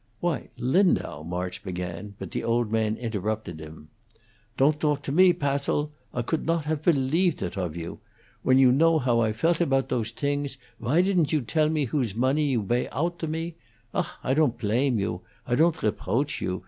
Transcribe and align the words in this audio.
"Why, 0.19 0.49
Lindau," 0.57 1.21
March 1.21 1.61
began, 1.63 2.15
but 2.17 2.31
the 2.31 2.43
old 2.43 2.71
man 2.71 2.97
interrupted 2.97 3.59
him. 3.59 3.89
"Ton't 4.57 4.79
dalk 4.79 5.03
to 5.03 5.11
me, 5.11 5.31
Passil! 5.31 5.91
I 6.11 6.23
could 6.23 6.47
not 6.47 6.65
haf 6.65 6.81
believedt 6.81 7.43
it 7.43 7.55
of 7.55 7.75
you. 7.77 7.99
When 8.41 8.57
you 8.57 8.71
know 8.71 8.97
how 8.97 9.19
I 9.19 9.31
feel 9.31 9.53
about 9.59 9.89
dose 9.89 10.11
tings, 10.11 10.57
why 10.79 11.03
tidn't 11.03 11.31
you 11.31 11.41
dell 11.41 11.69
me 11.69 11.85
whose 11.85 12.15
mawney 12.15 12.47
you 12.49 12.63
bay 12.63 12.87
oudt 12.91 13.19
to 13.19 13.27
me? 13.27 13.57
Ach, 13.93 14.07
I 14.23 14.33
ton't 14.33 14.57
plame 14.57 14.97
you 14.97 15.21
I 15.45 15.55
ton't 15.55 15.75
rebroach 15.83 16.41
you. 16.41 16.59